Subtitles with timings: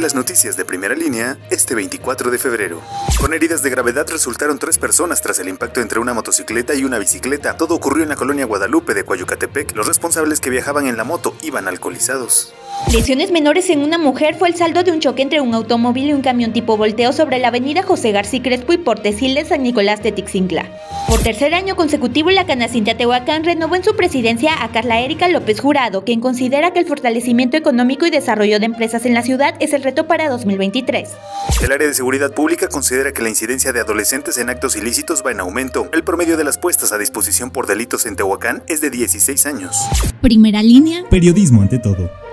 [0.00, 2.82] las noticias de primera línea este 24 de febrero.
[3.20, 6.98] Con heridas de gravedad resultaron tres personas tras el impacto entre una motocicleta y una
[6.98, 7.56] bicicleta.
[7.56, 9.76] Todo ocurrió en la colonia Guadalupe de Coyucatepec.
[9.76, 12.54] Los responsables que viajaban en la moto iban alcoholizados.
[12.92, 16.12] Lesiones menores en una mujer fue el saldo de un choque entre un automóvil y
[16.12, 20.02] un camión tipo volteo sobre la avenida José García Crespo y Portesil de San Nicolás
[20.02, 20.70] de Tixingla.
[21.08, 25.60] Por tercer año consecutivo, la Canacintia Tehuacán renovó en su presidencia a Carla Erika López
[25.60, 29.72] Jurado, quien considera que el fortalecimiento económico y desarrollo de empresas en la ciudad es
[29.72, 31.10] el reto para 2023.
[31.62, 35.32] El área de seguridad pública considera que la incidencia de adolescentes en actos ilícitos va
[35.32, 35.88] en aumento.
[35.92, 39.76] El promedio de las puestas a disposición por delitos en Tehuacán es de 16 años.
[40.20, 41.04] Primera línea.
[41.10, 42.23] Periodismo ante todo.